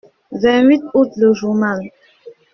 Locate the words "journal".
1.31-1.79